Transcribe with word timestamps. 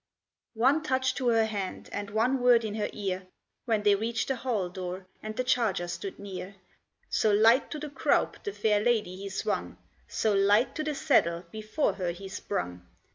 One 0.55 0.81
touch 0.81 1.13
to 1.13 1.27
her 1.27 1.45
hand, 1.45 1.87
and 1.91 2.09
one 2.09 2.39
word 2.41 2.65
in 2.65 2.73
her 2.73 2.89
ear, 2.91 3.27
When 3.65 3.83
they 3.83 3.93
reached 3.93 4.29
the 4.29 4.37
hall 4.37 4.67
door, 4.67 5.05
and 5.21 5.35
the 5.37 5.43
charger 5.43 5.87
stood 5.87 6.17
near, 6.17 6.55
So 7.11 7.31
light 7.31 7.69
to 7.69 7.77
the 7.77 7.91
croupe 7.91 8.43
the 8.43 8.51
fair 8.51 8.79
lady 8.79 9.15
he 9.15 9.29
swung, 9.29 9.77
So 10.07 10.33
light 10.33 10.73
to 10.77 10.83
the 10.83 10.95
saddle 10.95 11.45
before 11.51 11.93
her 11.93 12.09
he 12.13 12.29
sprung! 12.29 12.87